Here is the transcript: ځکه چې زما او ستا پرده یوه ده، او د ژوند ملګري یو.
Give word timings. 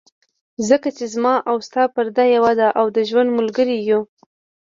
ځکه 0.69 0.89
چې 0.97 1.05
زما 1.13 1.35
او 1.49 1.55
ستا 1.67 1.83
پرده 1.95 2.23
یوه 2.35 2.53
ده، 2.59 2.67
او 2.79 2.85
د 2.95 2.97
ژوند 3.09 3.29
ملګري 3.37 3.77
یو. 3.89 4.01